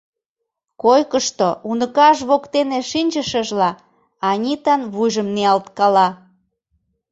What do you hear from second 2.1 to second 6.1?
воктене шинчышыжла, Анитан вуйжым ниялткала.